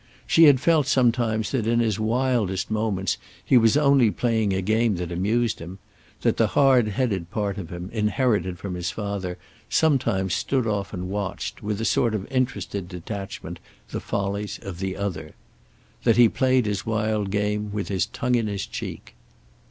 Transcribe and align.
She 0.25 0.45
had 0.45 0.59
felt 0.59 0.87
sometimes 0.87 1.51
that 1.51 1.67
in 1.67 1.79
his 1.79 1.99
wildest 1.99 2.71
moments 2.71 3.19
he 3.45 3.55
was 3.55 3.77
only 3.77 4.09
playing 4.09 4.51
a 4.51 4.59
game 4.59 4.95
that 4.95 5.11
amused 5.11 5.59
him; 5.59 5.77
that 6.21 6.37
the 6.37 6.47
hard 6.57 6.87
headed 6.87 7.29
part 7.29 7.59
of 7.59 7.69
him 7.69 7.87
inherited 7.93 8.57
from 8.57 8.73
his 8.73 8.89
father 8.89 9.37
sometimes 9.69 10.33
stood 10.33 10.65
off 10.65 10.91
and 10.91 11.07
watched, 11.11 11.61
with 11.61 11.79
a 11.79 11.85
sort 11.85 12.15
of 12.15 12.25
interested 12.31 12.87
detachment, 12.89 13.59
the 13.89 13.99
follies 13.99 14.57
of 14.63 14.79
the 14.79 14.97
other. 14.97 15.35
That 16.03 16.17
he 16.17 16.27
played 16.27 16.65
his 16.65 16.83
wild 16.83 17.29
game 17.29 17.71
with 17.71 17.89
his 17.89 18.07
tongue 18.07 18.33
in 18.33 18.47
his 18.47 18.65
cheek. 18.65 19.13